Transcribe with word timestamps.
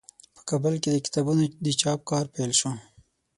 په 0.35 0.41
کابل 0.49 0.73
کې 0.83 0.89
د 0.91 0.95
کتابونو 1.05 1.43
د 1.65 1.67
چاپ 1.81 1.99
کار 2.09 2.25
پیل 2.33 2.51
شو. 2.59 2.71